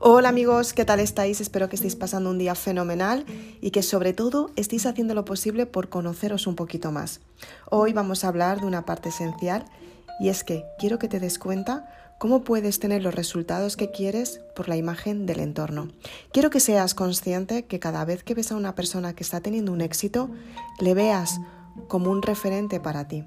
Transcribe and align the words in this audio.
Hola 0.00 0.28
amigos, 0.28 0.74
¿qué 0.74 0.84
tal 0.84 1.00
estáis? 1.00 1.40
Espero 1.40 1.68
que 1.68 1.74
estéis 1.74 1.96
pasando 1.96 2.30
un 2.30 2.38
día 2.38 2.54
fenomenal 2.54 3.26
y 3.60 3.72
que 3.72 3.82
sobre 3.82 4.12
todo 4.12 4.52
estéis 4.54 4.86
haciendo 4.86 5.12
lo 5.12 5.24
posible 5.24 5.66
por 5.66 5.88
conoceros 5.88 6.46
un 6.46 6.54
poquito 6.54 6.92
más. 6.92 7.18
Hoy 7.68 7.92
vamos 7.92 8.22
a 8.22 8.28
hablar 8.28 8.60
de 8.60 8.66
una 8.66 8.84
parte 8.84 9.08
esencial 9.08 9.64
y 10.20 10.28
es 10.28 10.44
que 10.44 10.64
quiero 10.78 11.00
que 11.00 11.08
te 11.08 11.18
des 11.18 11.40
cuenta 11.40 12.14
cómo 12.20 12.44
puedes 12.44 12.78
tener 12.78 13.02
los 13.02 13.12
resultados 13.12 13.76
que 13.76 13.90
quieres 13.90 14.40
por 14.54 14.68
la 14.68 14.76
imagen 14.76 15.26
del 15.26 15.40
entorno. 15.40 15.88
Quiero 16.32 16.50
que 16.50 16.60
seas 16.60 16.94
consciente 16.94 17.64
que 17.64 17.80
cada 17.80 18.04
vez 18.04 18.22
que 18.22 18.34
ves 18.34 18.52
a 18.52 18.56
una 18.56 18.76
persona 18.76 19.14
que 19.14 19.24
está 19.24 19.40
teniendo 19.40 19.72
un 19.72 19.80
éxito, 19.80 20.30
le 20.78 20.94
veas 20.94 21.40
como 21.88 22.12
un 22.12 22.22
referente 22.22 22.78
para 22.78 23.08
ti. 23.08 23.24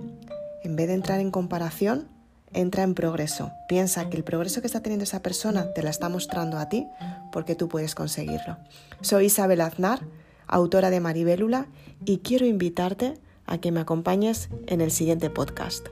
En 0.64 0.78
vez 0.78 0.88
de 0.88 0.94
entrar 0.94 1.20
en 1.20 1.32
comparación, 1.32 2.08
entra 2.54 2.84
en 2.84 2.94
progreso. 2.94 3.52
Piensa 3.68 4.10
que 4.10 4.18
el 4.18 4.24
progreso 4.24 4.62
que 4.62 4.68
está 4.68 4.82
teniendo 4.82 5.04
esa 5.04 5.22
persona 5.22 5.74
te 5.74 5.84
la 5.84 5.90
está 5.90 6.10
mostrando 6.10 6.58
a 6.58 6.70
ti 6.70 6.88
porque 7.32 7.56
tú 7.56 7.68
puedes 7.68 7.96
conseguirlo. 7.96 8.58
Soy 9.02 9.26
Isabel 9.26 9.62
Aznar, 9.62 10.02
autora 10.48 10.90
de 10.90 11.00
Maribélula, 11.00 11.68
y 12.06 12.20
quiero 12.20 12.46
invitarte 12.46 13.16
a 13.46 13.58
que 13.60 13.72
me 13.72 13.80
acompañes 13.80 14.50
en 14.68 14.82
el 14.82 14.92
siguiente 14.92 15.30
podcast. 15.30 15.88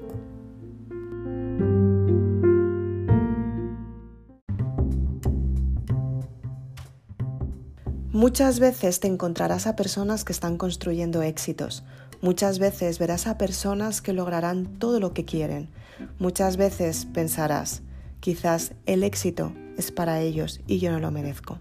Muchas 8.12 8.60
veces 8.60 9.00
te 9.00 9.08
encontrarás 9.08 9.66
a 9.66 9.76
personas 9.76 10.26
que 10.26 10.34
están 10.34 10.58
construyendo 10.58 11.22
éxitos. 11.22 11.84
Muchas 12.22 12.60
veces 12.60 13.00
verás 13.00 13.28
a 13.28 13.38
personas 13.38 14.02
que 14.02 14.12
lograrán 14.12 14.66
todo 14.78 15.00
lo 15.00 15.14
que 15.14 15.24
quieren. 15.24 15.70
Muchas 16.18 16.58
veces 16.58 17.08
pensarás, 17.14 17.82
quizás 18.20 18.74
el 18.86 19.04
éxito 19.04 19.54
es 19.78 19.92
para 19.92 20.20
ellos 20.20 20.60
y 20.68 20.80
yo 20.80 20.92
no 20.92 21.00
lo 21.00 21.12
merezco. 21.12 21.60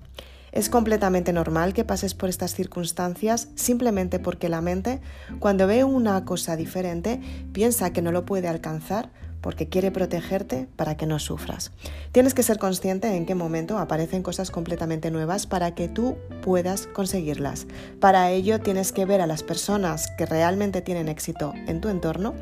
Es 0.50 0.68
completamente 0.68 1.32
normal 1.32 1.74
que 1.74 1.84
pases 1.84 2.14
por 2.14 2.28
estas 2.28 2.54
circunstancias 2.54 3.48
simplemente 3.54 4.18
porque 4.18 4.48
la 4.48 4.60
mente, 4.60 5.00
cuando 5.38 5.66
ve 5.66 5.84
una 5.84 6.24
cosa 6.24 6.56
diferente, 6.56 7.20
piensa 7.52 7.92
que 7.92 8.02
no 8.02 8.10
lo 8.10 8.24
puede 8.24 8.48
alcanzar 8.48 9.10
porque 9.40 9.68
quiere 9.68 9.90
protegerte 9.90 10.68
para 10.76 10.96
que 10.96 11.06
no 11.06 11.18
sufras. 11.18 11.72
Tienes 12.12 12.34
que 12.34 12.42
ser 12.42 12.58
consciente 12.58 13.16
en 13.16 13.26
qué 13.26 13.34
momento 13.34 13.78
aparecen 13.78 14.22
cosas 14.22 14.50
completamente 14.50 15.10
nuevas 15.10 15.46
para 15.46 15.74
que 15.74 15.88
tú 15.88 16.16
puedas 16.42 16.86
conseguirlas. 16.86 17.66
Para 18.00 18.30
ello 18.30 18.60
tienes 18.60 18.92
que 18.92 19.04
ver 19.04 19.20
a 19.20 19.26
las 19.26 19.42
personas 19.42 20.08
que 20.16 20.26
realmente 20.26 20.82
tienen 20.82 21.08
éxito 21.08 21.52
en 21.66 21.80
tu 21.80 21.88
entorno, 21.88 22.34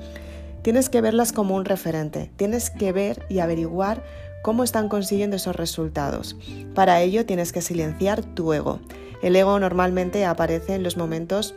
tienes 0.62 0.89
que 0.89 1.00
verlas 1.00 1.33
como 1.33 1.55
un 1.55 1.64
referente, 1.64 2.30
tienes 2.36 2.70
que 2.70 2.92
ver 2.92 3.24
y 3.28 3.39
averiguar 3.39 4.02
cómo 4.42 4.64
están 4.64 4.89
consiguiendo 4.89 5.36
esos 5.36 5.56
resultados. 5.56 6.36
Para 6.74 7.00
ello 7.00 7.27
tienes 7.27 7.52
que 7.52 7.62
silenciar 7.62 8.24
tu 8.24 8.52
ego. 8.52 8.80
El 9.22 9.34
ego 9.34 9.58
normalmente 9.58 10.24
aparece 10.24 10.74
en 10.74 10.83
los 10.83 10.97
momentos 10.97 11.55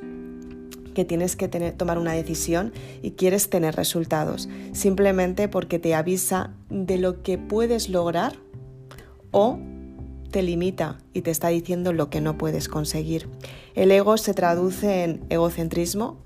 que 0.99 1.05
tienes 1.05 1.37
que 1.37 1.47
tomar 1.47 1.97
una 1.97 2.11
decisión 2.11 2.73
y 3.01 3.11
quieres 3.11 3.49
tener 3.49 3.77
resultados, 3.77 4.49
simplemente 4.73 5.47
porque 5.47 5.79
te 5.79 5.95
avisa 5.95 6.51
de 6.69 6.97
lo 6.97 7.23
que 7.23 7.37
puedes 7.37 7.87
lograr 7.87 8.33
o 9.31 9.57
te 10.29 10.43
limita 10.43 10.97
y 11.13 11.21
te 11.21 11.31
está 11.31 11.47
diciendo 11.47 11.93
lo 11.93 12.09
que 12.09 12.19
no 12.19 12.37
puedes 12.37 12.67
conseguir. 12.67 13.29
El 13.75 13.91
ego 13.91 14.17
se 14.17 14.33
traduce 14.33 15.05
en 15.05 15.23
egocentrismo 15.29 16.17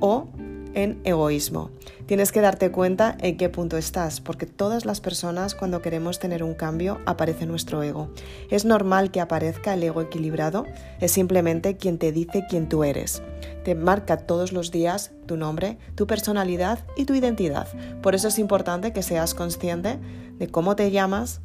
o 0.00 0.28
en 0.76 1.00
egoísmo. 1.04 1.70
Tienes 2.04 2.30
que 2.30 2.42
darte 2.42 2.70
cuenta 2.70 3.16
en 3.20 3.38
qué 3.38 3.48
punto 3.48 3.78
estás, 3.78 4.20
porque 4.20 4.46
todas 4.46 4.84
las 4.84 5.00
personas 5.00 5.54
cuando 5.54 5.80
queremos 5.80 6.20
tener 6.20 6.44
un 6.44 6.54
cambio 6.54 7.00
aparece 7.06 7.46
nuestro 7.46 7.82
ego. 7.82 8.10
Es 8.50 8.66
normal 8.66 9.10
que 9.10 9.22
aparezca 9.22 9.74
el 9.74 9.82
ego 9.82 10.02
equilibrado, 10.02 10.66
es 11.00 11.10
simplemente 11.10 11.78
quien 11.78 11.98
te 11.98 12.12
dice 12.12 12.44
quién 12.48 12.68
tú 12.68 12.84
eres. 12.84 13.22
Te 13.64 13.74
marca 13.74 14.18
todos 14.18 14.52
los 14.52 14.70
días 14.70 15.12
tu 15.26 15.38
nombre, 15.38 15.78
tu 15.94 16.06
personalidad 16.06 16.84
y 16.94 17.06
tu 17.06 17.14
identidad. 17.14 17.66
Por 18.02 18.14
eso 18.14 18.28
es 18.28 18.38
importante 18.38 18.92
que 18.92 19.02
seas 19.02 19.34
consciente 19.34 19.98
de 20.38 20.48
cómo 20.48 20.76
te 20.76 20.90
llamas 20.90 21.40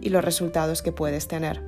y 0.00 0.08
los 0.08 0.24
resultados 0.24 0.80
que 0.80 0.90
puedes 0.90 1.28
tener. 1.28 1.62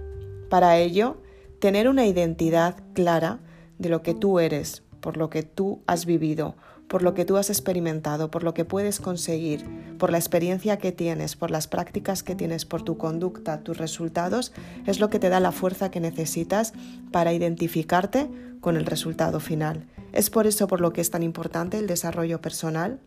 Para 0.49 0.79
ello, 0.79 1.19
tener 1.59 1.89
una 1.89 2.07
identidad 2.07 2.77
clara 2.95 3.39
de 3.79 3.91
lo 3.91 4.03
que 4.03 4.15
tú 4.15 4.41
eres, 4.41 4.83
por 5.01 5.17
lo 5.17 5.31
que 5.31 5.43
tú 5.43 5.83
has 5.87 6.07
vivido, 6.07 6.55
por 6.89 7.03
lo 7.03 7.15
que 7.15 7.25
tú 7.25 7.37
has 7.37 7.51
experimentado, 7.51 8.31
por 8.31 8.43
lo 8.43 8.53
que 8.53 8.65
puedes 8.65 8.99
conseguir, 8.99 9.65
por 9.99 10.11
la 10.11 10.19
experiencia 10.19 10.79
que 10.79 10.93
tienes, 10.93 11.37
por 11.37 11.51
las 11.51 11.69
prácticas 11.69 12.23
que 12.23 12.35
tienes, 12.35 12.65
por 12.65 12.83
tu 12.83 12.99
conducta, 12.99 13.61
tus 13.61 13.79
resultados, 13.79 14.53
es 14.87 14.99
lo 14.99 15.09
que 15.09 15.21
te 15.21 15.29
da 15.29 15.39
la 15.39 15.53
fuerza 15.53 15.91
que 15.91 16.01
necesitas 16.01 16.73
para 17.13 17.33
identificarte 17.33 18.29
con 18.61 18.77
el 18.77 18.87
resultado 18.87 19.41
final. 19.41 19.87
Es 20.13 20.31
por 20.31 20.47
eso 20.47 20.67
por 20.67 20.81
lo 20.81 20.93
que 20.93 21.01
es 21.01 21.11
tan 21.11 21.23
importante 21.23 21.79
el 21.79 21.87
desarrollo 21.87 22.41
personal, 22.41 22.99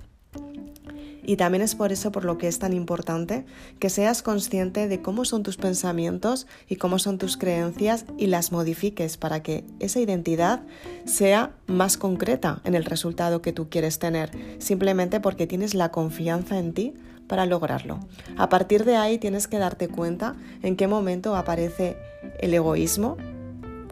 y 1.26 1.38
también 1.38 1.62
es 1.62 1.76
por 1.76 1.92
eso 1.92 2.12
por 2.12 2.26
lo 2.26 2.38
que 2.38 2.48
es 2.48 2.60
tan 2.60 2.74
importante 2.74 3.46
que 3.80 3.90
seas 3.90 4.22
consciente 4.22 4.88
de 4.88 5.02
cómo 5.02 5.26
son 5.26 5.44
tus 5.44 5.58
pensamientos 5.58 6.48
y 6.68 6.76
cómo 6.76 7.00
son 7.00 7.18
tus 7.18 7.38
creencias 7.38 8.06
y 8.18 8.28
las 8.28 8.52
modifiques 8.52 9.18
para 9.18 9.42
que 9.42 9.64
esa 9.80 10.00
identidad 10.00 10.62
sea 11.06 11.54
más 11.68 11.98
concreta 11.98 12.62
en 12.66 12.76
el 12.76 12.86
resultado 12.86 13.42
que 13.42 13.54
tú 13.54 13.70
quieres 13.70 14.00
tener, 14.00 14.32
simplemente 14.60 15.20
porque 15.20 15.48
tienes 15.48 15.74
la 15.74 15.90
confianza 15.90 16.60
en 16.60 16.74
ti 16.74 16.94
para 17.28 17.46
lograrlo. 17.46 18.00
A 18.38 18.50
partir 18.50 18.84
de 18.84 18.98
ahí 18.98 19.18
tienes 19.18 19.48
que 19.48 19.58
darte 19.58 19.88
cuenta 19.88 20.36
en 20.62 20.76
qué 20.76 20.88
momento 20.88 21.36
aparece 21.36 21.98
el 22.40 22.54
egoísmo 22.54 23.18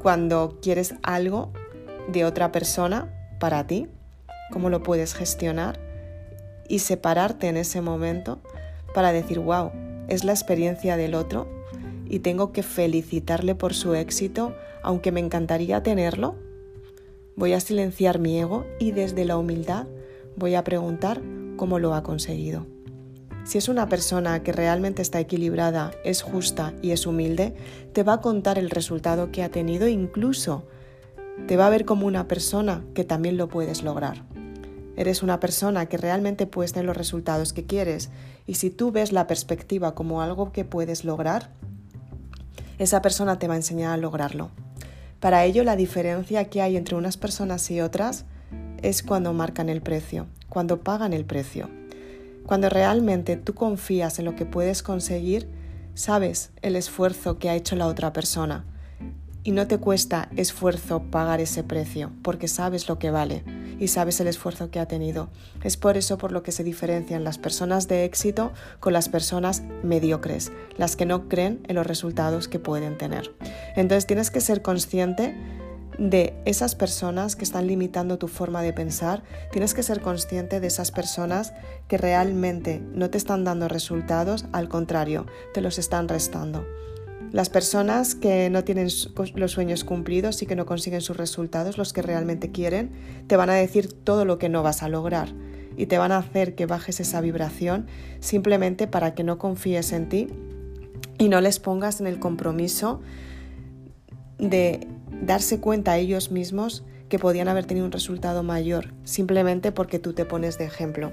cuando 0.01 0.59
quieres 0.61 0.95
algo 1.03 1.51
de 2.11 2.25
otra 2.25 2.51
persona 2.51 3.09
para 3.39 3.65
ti, 3.67 3.87
cómo 4.51 4.69
lo 4.69 4.83
puedes 4.83 5.13
gestionar 5.13 5.90
y 6.71 6.79
separarte 6.79 7.49
en 7.49 7.57
ese 7.57 7.81
momento 7.81 8.39
para 8.93 9.11
decir, 9.11 9.39
wow, 9.39 9.71
es 10.07 10.23
la 10.23 10.31
experiencia 10.31 10.95
del 10.95 11.15
otro 11.15 11.45
y 12.07 12.19
tengo 12.19 12.53
que 12.53 12.63
felicitarle 12.63 13.55
por 13.55 13.73
su 13.73 13.93
éxito, 13.93 14.55
aunque 14.81 15.11
me 15.11 15.19
encantaría 15.19 15.83
tenerlo. 15.83 16.35
Voy 17.35 17.51
a 17.51 17.59
silenciar 17.59 18.19
mi 18.19 18.39
ego 18.39 18.65
y 18.79 18.91
desde 18.91 19.25
la 19.25 19.37
humildad 19.37 19.85
voy 20.37 20.55
a 20.55 20.63
preguntar 20.63 21.21
cómo 21.57 21.77
lo 21.77 21.93
ha 21.93 22.03
conseguido. 22.03 22.65
Si 23.43 23.57
es 23.57 23.67
una 23.67 23.89
persona 23.89 24.41
que 24.41 24.53
realmente 24.53 25.01
está 25.01 25.19
equilibrada, 25.19 25.91
es 26.05 26.21
justa 26.21 26.73
y 26.81 26.91
es 26.91 27.05
humilde, 27.05 27.53
te 27.91 28.03
va 28.03 28.13
a 28.13 28.21
contar 28.21 28.57
el 28.57 28.69
resultado 28.69 29.29
que 29.29 29.43
ha 29.43 29.49
tenido 29.49 29.89
incluso 29.89 30.63
te 31.47 31.57
va 31.57 31.67
a 31.67 31.69
ver 31.69 31.83
como 31.83 32.05
una 32.05 32.29
persona 32.29 32.85
que 32.93 33.03
también 33.03 33.35
lo 33.35 33.49
puedes 33.49 33.83
lograr 33.83 34.30
eres 35.01 35.23
una 35.23 35.39
persona 35.39 35.87
que 35.87 35.97
realmente 35.97 36.47
puedes 36.47 36.73
tener 36.73 36.85
los 36.85 36.97
resultados 36.97 37.53
que 37.53 37.65
quieres 37.65 38.09
y 38.45 38.55
si 38.55 38.69
tú 38.69 38.91
ves 38.91 39.11
la 39.11 39.27
perspectiva 39.27 39.95
como 39.95 40.21
algo 40.21 40.51
que 40.51 40.65
puedes 40.65 41.05
lograr, 41.05 41.49
esa 42.77 43.01
persona 43.01 43.39
te 43.39 43.47
va 43.47 43.53
a 43.55 43.57
enseñar 43.57 43.93
a 43.93 43.97
lograrlo. 43.97 44.51
Para 45.19 45.45
ello, 45.45 45.63
la 45.63 45.75
diferencia 45.75 46.45
que 46.45 46.61
hay 46.61 46.77
entre 46.77 46.95
unas 46.95 47.17
personas 47.17 47.69
y 47.69 47.81
otras 47.81 48.25
es 48.81 49.03
cuando 49.03 49.33
marcan 49.33 49.69
el 49.69 49.81
precio, 49.81 50.27
cuando 50.49 50.81
pagan 50.81 51.13
el 51.13 51.25
precio. 51.25 51.69
Cuando 52.45 52.69
realmente 52.69 53.37
tú 53.37 53.53
confías 53.53 54.17
en 54.17 54.25
lo 54.25 54.35
que 54.35 54.45
puedes 54.45 54.81
conseguir, 54.81 55.47
sabes 55.93 56.51
el 56.61 56.75
esfuerzo 56.75 57.37
que 57.37 57.49
ha 57.49 57.55
hecho 57.55 57.75
la 57.75 57.87
otra 57.87 58.13
persona 58.13 58.65
y 59.43 59.51
no 59.51 59.67
te 59.67 59.77
cuesta 59.77 60.29
esfuerzo 60.35 61.03
pagar 61.03 61.39
ese 61.39 61.63
precio 61.63 62.11
porque 62.21 62.47
sabes 62.47 62.87
lo 62.87 62.99
que 62.99 63.11
vale 63.11 63.43
y 63.79 63.87
sabes 63.87 64.19
el 64.19 64.27
esfuerzo 64.27 64.69
que 64.69 64.79
ha 64.79 64.87
tenido. 64.87 65.29
Es 65.63 65.77
por 65.77 65.97
eso 65.97 66.17
por 66.17 66.31
lo 66.31 66.43
que 66.43 66.51
se 66.51 66.63
diferencian 66.63 67.23
las 67.23 67.37
personas 67.37 67.87
de 67.87 68.05
éxito 68.05 68.51
con 68.79 68.93
las 68.93 69.09
personas 69.09 69.63
mediocres, 69.83 70.51
las 70.77 70.95
que 70.95 71.05
no 71.05 71.27
creen 71.27 71.61
en 71.67 71.75
los 71.75 71.87
resultados 71.87 72.47
que 72.47 72.59
pueden 72.59 72.97
tener. 72.97 73.33
Entonces 73.75 74.05
tienes 74.05 74.29
que 74.29 74.41
ser 74.41 74.61
consciente 74.61 75.35
de 75.97 76.33
esas 76.45 76.75
personas 76.75 77.35
que 77.35 77.43
están 77.43 77.67
limitando 77.67 78.17
tu 78.17 78.27
forma 78.27 78.61
de 78.61 78.73
pensar, 78.73 79.23
tienes 79.51 79.73
que 79.73 79.83
ser 79.83 80.01
consciente 80.01 80.59
de 80.59 80.67
esas 80.67 80.91
personas 80.91 81.53
que 81.87 81.97
realmente 81.97 82.81
no 82.93 83.09
te 83.09 83.17
están 83.17 83.43
dando 83.43 83.67
resultados, 83.67 84.45
al 84.51 84.69
contrario, 84.69 85.25
te 85.53 85.61
los 85.61 85.77
están 85.77 86.07
restando. 86.07 86.65
Las 87.31 87.49
personas 87.49 88.15
que 88.15 88.49
no 88.49 88.63
tienen 88.63 88.87
los 89.35 89.51
sueños 89.51 89.83
cumplidos 89.83 90.41
y 90.41 90.45
que 90.45 90.55
no 90.55 90.65
consiguen 90.65 91.01
sus 91.01 91.15
resultados, 91.15 91.77
los 91.77 91.93
que 91.93 92.01
realmente 92.01 92.51
quieren, 92.51 92.91
te 93.27 93.37
van 93.37 93.49
a 93.49 93.53
decir 93.53 93.93
todo 93.93 94.25
lo 94.25 94.37
que 94.37 94.49
no 94.49 94.63
vas 94.63 94.83
a 94.83 94.89
lograr 94.89 95.29
y 95.77 95.85
te 95.85 95.97
van 95.97 96.11
a 96.11 96.17
hacer 96.17 96.55
que 96.55 96.65
bajes 96.65 96.99
esa 96.99 97.21
vibración 97.21 97.87
simplemente 98.19 98.87
para 98.87 99.15
que 99.15 99.23
no 99.23 99.37
confíes 99.37 99.93
en 99.93 100.09
ti 100.09 100.27
y 101.17 101.29
no 101.29 101.39
les 101.39 101.59
pongas 101.59 102.01
en 102.01 102.07
el 102.07 102.19
compromiso 102.19 103.01
de 104.37 104.87
darse 105.21 105.59
cuenta 105.59 105.93
a 105.93 105.97
ellos 105.97 106.31
mismos 106.31 106.83
que 107.11 107.19
podían 107.19 107.49
haber 107.49 107.65
tenido 107.65 107.85
un 107.85 107.91
resultado 107.91 108.41
mayor, 108.41 108.93
simplemente 109.03 109.73
porque 109.73 109.99
tú 109.99 110.13
te 110.13 110.23
pones 110.23 110.57
de 110.57 110.63
ejemplo. 110.63 111.11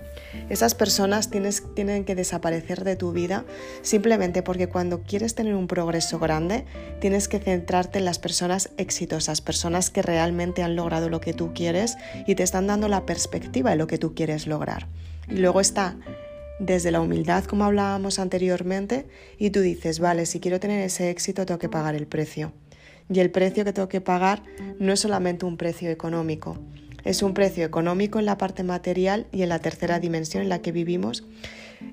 Esas 0.49 0.77
personas 0.77 1.29
tienes, 1.29 1.65
tienen 1.75 2.05
que 2.05 2.15
desaparecer 2.15 2.85
de 2.85 2.95
tu 2.95 3.11
vida 3.11 3.45
simplemente 3.83 4.45
porque 4.45 4.69
cuando 4.69 5.03
quieres 5.03 5.35
tener 5.35 5.57
un 5.57 5.67
progreso 5.67 6.21
grande, 6.21 6.65
tienes 7.01 7.27
que 7.27 7.41
centrarte 7.41 7.99
en 7.99 8.05
las 8.05 8.21
personas 8.21 8.71
exitosas, 8.77 9.41
personas 9.41 9.91
que 9.91 10.01
realmente 10.01 10.63
han 10.63 10.77
logrado 10.77 11.09
lo 11.09 11.21
que 11.21 11.35
tú 11.35 11.53
quieres 11.53 11.97
y 12.29 12.37
te 12.37 12.45
están 12.45 12.69
dando 12.69 12.87
la 12.87 13.05
perspectiva 13.05 13.71
de 13.71 13.77
lo 13.77 13.89
que 13.89 13.99
tú 13.99 14.15
quieres 14.15 14.47
lograr. 14.47 14.87
Y 15.29 15.39
luego 15.39 15.61
está 15.61 15.97
desde 16.61 16.93
la 16.93 17.01
humildad, 17.01 17.45
como 17.45 17.65
hablábamos 17.65 18.21
anteriormente, 18.21 19.09
y 19.37 19.51
tú 19.51 19.61
dices, 19.61 19.99
vale, 19.99 20.27
si 20.27 20.39
quiero 20.39 20.61
tener 20.61 20.81
ese 20.81 21.11
éxito 21.11 21.45
tengo 21.45 21.59
que 21.59 21.69
pagar 21.69 21.97
el 21.97 22.07
precio. 22.07 22.53
Y 23.11 23.21
el 23.21 23.31
precio 23.31 23.65
que 23.65 23.73
tengo 23.73 23.89
que 23.89 24.01
pagar 24.01 24.43
no 24.79 24.93
es 24.93 25.01
solamente 25.01 25.47
un 25.47 25.57
precio 25.57 25.91
económico, 25.91 26.59
es 27.05 27.23
un 27.23 27.33
precio 27.33 27.65
económico 27.65 28.19
en 28.19 28.27
la 28.27 28.37
parte 28.39 28.63
material 28.63 29.27
y 29.33 29.43
en 29.43 29.49
la 29.49 29.61
tercera 29.61 29.99
dimensión 29.99 30.43
en 30.43 30.49
la 30.49 30.61
que 30.61 30.73
vivimos. 30.73 31.25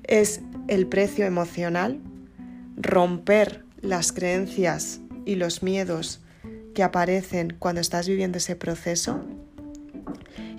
Es 0.04 0.40
el 0.68 0.86
precio 0.86 1.24
emocional, 1.24 2.00
romper 2.76 3.64
las 3.80 4.12
creencias 4.12 5.00
y 5.24 5.36
los 5.36 5.62
miedos 5.62 6.20
que 6.74 6.82
aparecen 6.82 7.56
cuando 7.58 7.80
estás 7.80 8.08
viviendo 8.08 8.38
ese 8.38 8.56
proceso. 8.56 9.24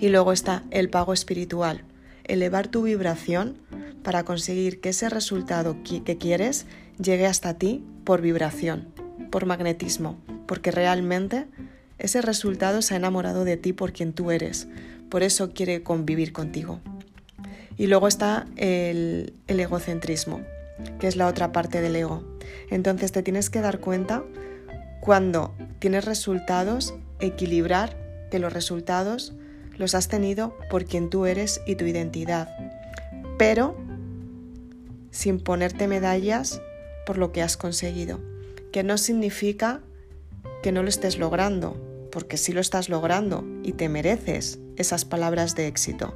Y 0.00 0.08
luego 0.08 0.32
está 0.32 0.64
el 0.70 0.90
pago 0.90 1.12
espiritual, 1.12 1.84
elevar 2.24 2.68
tu 2.68 2.82
vibración 2.82 3.58
para 4.02 4.24
conseguir 4.24 4.80
que 4.80 4.88
ese 4.88 5.08
resultado 5.08 5.76
que 5.84 6.18
quieres 6.18 6.66
llegue 7.00 7.26
hasta 7.26 7.54
ti 7.54 7.84
por 8.04 8.22
vibración, 8.22 8.88
por 9.30 9.46
magnetismo, 9.46 10.16
porque 10.46 10.70
realmente 10.70 11.46
ese 11.98 12.22
resultado 12.22 12.82
se 12.82 12.94
ha 12.94 12.96
enamorado 12.96 13.44
de 13.44 13.56
ti 13.56 13.72
por 13.72 13.92
quien 13.92 14.12
tú 14.12 14.30
eres, 14.30 14.68
por 15.08 15.22
eso 15.22 15.52
quiere 15.52 15.82
convivir 15.82 16.32
contigo. 16.32 16.80
Y 17.76 17.86
luego 17.86 18.08
está 18.08 18.46
el, 18.56 19.34
egocentrismo, 19.46 20.40
que 20.98 21.06
es 21.06 21.16
la 21.16 21.26
otra 21.26 21.52
parte 21.52 21.80
del 21.80 21.96
ego. 21.96 22.24
Entonces 22.70 23.12
te 23.12 23.22
tienes 23.22 23.50
que 23.50 23.60
dar 23.60 23.78
cuenta 23.78 24.24
cuando 25.00 25.54
tienes 25.78 26.04
resultados, 26.04 26.94
equilibrar 27.20 27.96
que 28.30 28.38
los 28.38 28.52
resultados 28.52 29.32
los 29.76 29.94
has 29.94 30.08
tenido 30.08 30.56
por 30.70 30.84
quien 30.84 31.08
tú 31.08 31.26
eres 31.26 31.60
y 31.66 31.76
tu 31.76 31.86
identidad, 31.86 32.48
pero 33.38 33.76
sin 35.10 35.40
ponerte 35.40 35.86
medallas 35.86 36.60
por 37.06 37.16
lo 37.16 37.32
que 37.32 37.42
has 37.42 37.56
conseguido, 37.56 38.20
que 38.72 38.82
no 38.82 38.98
significa 38.98 39.80
que 40.62 40.72
no 40.72 40.82
lo 40.82 40.88
estés 40.88 41.18
logrando, 41.18 41.76
porque 42.10 42.36
sí 42.36 42.52
lo 42.52 42.60
estás 42.60 42.88
logrando 42.88 43.44
y 43.62 43.72
te 43.72 43.88
mereces 43.88 44.58
esas 44.76 45.04
palabras 45.04 45.54
de 45.54 45.66
éxito. 45.66 46.14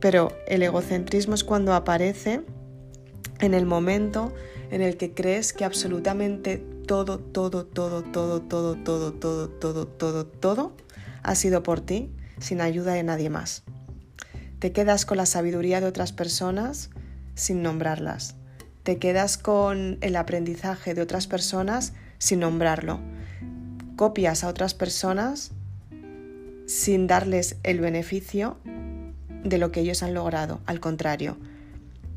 Pero 0.00 0.32
el 0.46 0.62
egocentrismo 0.62 1.34
es 1.34 1.44
cuando 1.44 1.74
aparece 1.74 2.42
en 3.40 3.54
el 3.54 3.66
momento 3.66 4.32
en 4.70 4.82
el 4.82 4.96
que 4.96 5.12
crees 5.12 5.52
que 5.52 5.64
absolutamente 5.64 6.58
todo, 6.86 7.18
todo, 7.18 7.66
todo, 7.66 8.02
todo, 8.02 8.40
todo, 8.42 8.76
todo, 8.76 9.12
todo, 9.12 9.48
todo, 9.48 9.86
todo, 9.86 10.26
todo 10.26 10.72
ha 11.22 11.34
sido 11.34 11.62
por 11.62 11.80
ti 11.80 12.10
sin 12.38 12.60
ayuda 12.60 12.94
de 12.94 13.02
nadie 13.02 13.30
más. 13.30 13.62
Te 14.58 14.72
quedas 14.72 15.06
con 15.06 15.16
la 15.16 15.26
sabiduría 15.26 15.80
de 15.80 15.86
otras 15.86 16.12
personas 16.12 16.90
sin 17.34 17.62
nombrarlas. 17.62 18.36
Te 18.82 18.98
quedas 18.98 19.36
con 19.36 19.98
el 20.00 20.16
aprendizaje 20.16 20.94
de 20.94 21.02
otras 21.02 21.26
personas 21.26 21.92
sin 22.18 22.40
nombrarlo. 22.40 23.00
Copias 23.96 24.42
a 24.42 24.48
otras 24.48 24.72
personas 24.74 25.52
sin 26.66 27.06
darles 27.06 27.56
el 27.62 27.80
beneficio 27.80 28.56
de 29.44 29.58
lo 29.58 29.70
que 29.70 29.80
ellos 29.80 30.02
han 30.02 30.14
logrado. 30.14 30.60
Al 30.64 30.80
contrario, 30.80 31.36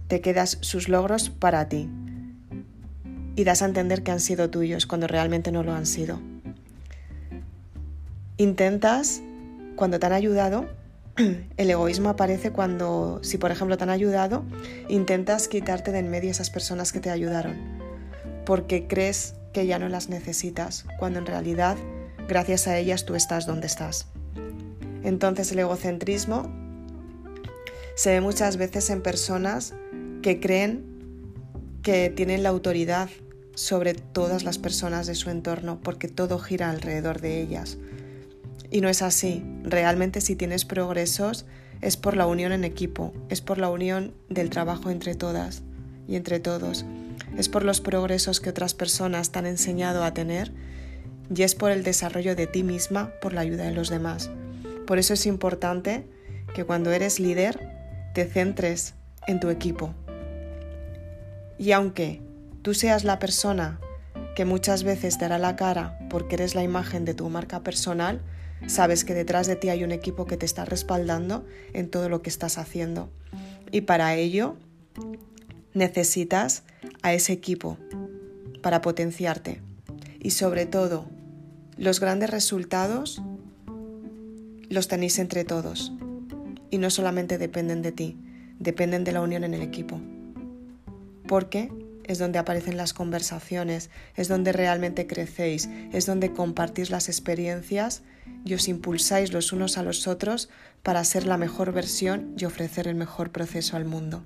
te 0.08 0.22
quedas 0.22 0.58
sus 0.62 0.88
logros 0.88 1.30
para 1.30 1.68
ti 1.68 1.90
y 3.36 3.44
das 3.44 3.62
a 3.62 3.66
entender 3.66 4.04
que 4.04 4.12
han 4.12 4.20
sido 4.20 4.50
tuyos 4.50 4.86
cuando 4.86 5.08
realmente 5.08 5.52
no 5.52 5.64
lo 5.64 5.74
han 5.74 5.86
sido. 5.86 6.20
Intentas, 8.38 9.22
cuando 9.76 10.00
te 10.00 10.06
han 10.06 10.14
ayudado, 10.14 10.70
el 11.58 11.70
egoísmo 11.70 12.10
aparece 12.10 12.52
cuando, 12.52 13.20
si 13.24 13.38
por 13.38 13.52
ejemplo 13.52 13.78
te 13.78 13.84
han 13.84 13.90
ayudado, 13.90 14.44
intentas 14.90 15.48
quitarte 15.48 15.92
de 15.92 16.00
en 16.00 16.10
medio 16.10 16.32
esas 16.32 16.50
personas 16.50 16.92
que 16.92 17.00
te 17.00 17.10
ayudaron, 17.10 17.56
porque 18.46 18.88
crees 18.88 19.36
que 19.54 19.68
ya 19.68 19.80
no 19.80 19.90
las 19.90 20.10
necesitas, 20.10 20.86
cuando 21.00 21.20
en 21.20 21.26
realidad, 21.26 21.78
gracias 22.28 22.68
a 22.68 22.78
ellas, 22.78 23.06
tú 23.06 23.16
estás 23.16 23.46
donde 23.46 23.68
estás. 23.68 24.08
Entonces 25.04 25.52
el 25.52 25.60
egocentrismo 25.60 26.52
se 27.96 28.12
ve 28.12 28.22
muchas 28.22 28.58
veces 28.58 28.90
en 28.90 29.02
personas 29.02 29.74
que 30.22 30.40
creen 30.40 30.86
que 31.84 32.10
tienen 32.10 32.42
la 32.42 32.50
autoridad 32.50 33.10
sobre 33.56 33.94
todas 33.94 34.44
las 34.44 34.58
personas 34.58 35.06
de 35.06 35.16
su 35.16 35.30
entorno 35.30 35.80
porque 35.84 36.08
todo 36.08 36.40
gira 36.40 36.70
alrededor 36.70 37.22
de 37.22 37.42
ellas. 37.42 37.78
Y 38.74 38.82
no 38.82 38.90
es 38.90 39.04
así. 39.04 39.46
Realmente 39.62 40.20
si 40.20 40.36
tienes 40.36 40.66
progresos 40.66 41.46
es 41.82 41.96
por 41.96 42.18
la 42.18 42.26
unión 42.26 42.52
en 42.52 42.64
equipo, 42.64 43.14
es 43.30 43.40
por 43.40 43.60
la 43.60 43.70
unión 43.70 44.16
del 44.30 44.50
trabajo 44.50 44.90
entre 44.90 45.14
todas 45.14 45.62
y 46.08 46.16
entre 46.16 46.40
todos. 46.40 46.84
Es 47.38 47.50
por 47.50 47.64
los 47.64 47.82
progresos 47.82 48.40
que 48.40 48.50
otras 48.50 48.74
personas 48.74 49.32
te 49.32 49.38
han 49.38 49.46
enseñado 49.46 50.04
a 50.04 50.16
tener 50.16 50.52
y 51.34 51.44
es 51.44 51.54
por 51.54 51.70
el 51.70 51.84
desarrollo 51.84 52.36
de 52.36 52.48
ti 52.48 52.64
misma, 52.64 53.12
por 53.22 53.34
la 53.34 53.42
ayuda 53.42 53.66
de 53.66 53.74
los 53.74 53.90
demás. 53.90 54.32
Por 54.88 54.98
eso 54.98 55.14
es 55.14 55.28
importante 55.28 56.08
que 56.56 56.66
cuando 56.66 56.92
eres 56.92 57.20
líder 57.20 57.70
te 58.16 58.26
centres 58.26 58.96
en 59.28 59.40
tu 59.40 59.52
equipo. 59.52 59.94
Y 61.60 61.74
aunque 61.74 62.22
tú 62.64 62.74
seas 62.74 63.04
la 63.04 63.20
persona 63.20 63.80
que 64.36 64.46
muchas 64.46 64.84
veces 64.84 65.20
te 65.20 65.26
hará 65.26 65.38
la 65.38 65.56
cara 65.56 66.00
porque 66.10 66.34
eres 66.34 66.56
la 66.56 66.64
imagen 66.64 67.06
de 67.06 67.14
tu 67.14 67.30
marca 67.30 67.60
personal, 67.60 68.24
Sabes 68.68 69.04
que 69.04 69.14
detrás 69.14 69.48
de 69.48 69.56
ti 69.56 69.70
hay 69.70 69.84
un 69.84 69.92
equipo 69.92 70.26
que 70.26 70.38
te 70.38 70.46
está 70.46 70.66
respaldando 70.66 71.46
en 71.74 71.90
todo 71.90 72.10
lo 72.10 72.22
que 72.22 72.30
estás 72.30 72.58
haciendo. 72.58 73.10
Y 73.72 73.82
para 73.82 74.16
ello 74.16 74.56
necesitas 75.74 76.64
a 77.02 77.14
ese 77.14 77.34
equipo 77.34 77.78
para 78.62 78.82
potenciarte. 78.82 79.62
Y 80.20 80.32
sobre 80.32 80.66
todo, 80.66 81.06
los 81.78 82.00
grandes 82.00 82.30
resultados 82.30 83.22
los 84.70 84.88
tenéis 84.88 85.20
entre 85.20 85.44
todos. 85.44 85.92
Y 86.70 86.78
no 86.78 86.90
solamente 86.90 87.38
dependen 87.38 87.82
de 87.82 87.92
ti, 87.92 88.18
dependen 88.60 89.04
de 89.04 89.12
la 89.12 89.22
unión 89.22 89.44
en 89.44 89.54
el 89.54 89.62
equipo. 89.62 90.00
Porque 91.28 91.72
es 92.06 92.20
donde 92.20 92.40
aparecen 92.40 92.78
las 92.78 92.94
conversaciones, 92.94 93.90
es 94.16 94.28
donde 94.28 94.52
realmente 94.52 95.08
crecéis, 95.08 95.70
es 95.92 96.06
donde 96.06 96.32
compartís 96.32 96.90
las 96.90 97.10
experiencias 97.10 98.04
y 98.46 98.54
os 98.54 98.68
impulsáis 98.68 99.34
los 99.34 99.52
unos 99.52 99.78
a 99.78 99.84
los 99.84 100.08
otros 100.08 100.50
para 100.82 101.04
ser 101.04 101.26
la 101.26 101.38
mejor 101.38 101.72
versión 101.72 102.34
y 102.38 102.46
ofrecer 102.46 102.88
el 102.88 102.96
mejor 102.96 103.32
proceso 103.32 103.78
al 103.78 103.86
mundo. 103.86 104.24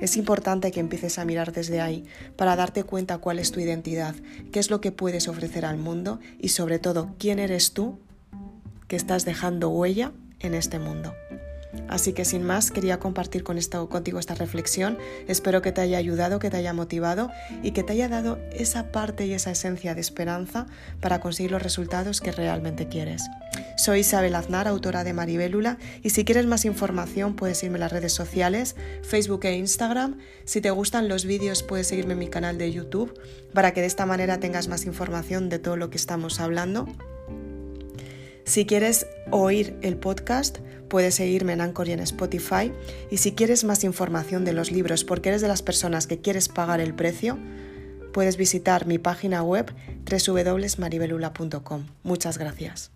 Es 0.00 0.16
importante 0.16 0.72
que 0.72 0.80
empieces 0.80 1.18
a 1.18 1.24
mirar 1.24 1.52
desde 1.52 1.80
ahí 1.80 2.04
para 2.36 2.56
darte 2.56 2.84
cuenta 2.84 3.18
cuál 3.18 3.38
es 3.38 3.52
tu 3.52 3.60
identidad, 3.60 4.14
qué 4.52 4.58
es 4.58 4.70
lo 4.70 4.80
que 4.80 4.92
puedes 4.92 5.28
ofrecer 5.28 5.64
al 5.64 5.78
mundo 5.78 6.20
y 6.40 6.48
sobre 6.48 6.78
todo 6.78 7.14
quién 7.18 7.38
eres 7.38 7.72
tú 7.72 7.98
que 8.88 8.96
estás 8.96 9.24
dejando 9.24 9.70
huella 9.70 10.12
en 10.40 10.54
este 10.54 10.78
mundo. 10.78 11.14
Así 11.88 12.12
que 12.12 12.24
sin 12.24 12.42
más, 12.42 12.70
quería 12.70 12.98
compartir 12.98 13.44
con 13.44 13.58
esto, 13.58 13.88
contigo 13.88 14.18
esta 14.18 14.34
reflexión. 14.34 14.98
Espero 15.28 15.62
que 15.62 15.72
te 15.72 15.80
haya 15.80 15.98
ayudado, 15.98 16.38
que 16.38 16.50
te 16.50 16.56
haya 16.56 16.72
motivado 16.72 17.30
y 17.62 17.72
que 17.72 17.82
te 17.82 17.92
haya 17.92 18.08
dado 18.08 18.38
esa 18.52 18.90
parte 18.92 19.26
y 19.26 19.34
esa 19.34 19.50
esencia 19.50 19.94
de 19.94 20.00
esperanza 20.00 20.66
para 21.00 21.20
conseguir 21.20 21.50
los 21.50 21.62
resultados 21.62 22.20
que 22.20 22.32
realmente 22.32 22.88
quieres. 22.88 23.22
Soy 23.76 24.00
Isabel 24.00 24.34
Aznar, 24.34 24.68
autora 24.68 25.04
de 25.04 25.12
Maribélula, 25.12 25.78
y 26.02 26.10
si 26.10 26.24
quieres 26.24 26.46
más 26.46 26.64
información 26.64 27.34
puedes 27.34 27.62
irme 27.64 27.76
a 27.76 27.80
las 27.80 27.92
redes 27.92 28.12
sociales, 28.12 28.76
Facebook 29.02 29.44
e 29.44 29.56
Instagram. 29.56 30.18
Si 30.44 30.60
te 30.60 30.70
gustan 30.70 31.08
los 31.08 31.24
vídeos 31.24 31.62
puedes 31.62 31.88
seguirme 31.88 32.12
en 32.12 32.20
mi 32.20 32.28
canal 32.28 32.56
de 32.56 32.72
YouTube 32.72 33.18
para 33.52 33.72
que 33.72 33.80
de 33.80 33.86
esta 33.86 34.06
manera 34.06 34.38
tengas 34.38 34.68
más 34.68 34.86
información 34.86 35.48
de 35.48 35.58
todo 35.58 35.76
lo 35.76 35.90
que 35.90 35.96
estamos 35.96 36.40
hablando. 36.40 36.86
Si 38.44 38.66
quieres 38.66 39.06
oír 39.30 39.76
el 39.80 39.96
podcast, 39.96 40.58
puedes 40.88 41.14
seguirme 41.14 41.54
en 41.54 41.62
Anchor 41.62 41.88
y 41.88 41.92
en 41.92 42.00
Spotify. 42.00 42.72
Y 43.10 43.16
si 43.16 43.32
quieres 43.32 43.64
más 43.64 43.84
información 43.84 44.44
de 44.44 44.52
los 44.52 44.70
libros 44.70 45.04
porque 45.04 45.30
eres 45.30 45.40
de 45.40 45.48
las 45.48 45.62
personas 45.62 46.06
que 46.06 46.20
quieres 46.20 46.48
pagar 46.48 46.80
el 46.80 46.94
precio, 46.94 47.38
puedes 48.12 48.36
visitar 48.36 48.86
mi 48.86 48.98
página 48.98 49.42
web 49.42 49.72
www.maribelula.com. 50.04 51.86
Muchas 52.02 52.38
gracias. 52.38 52.90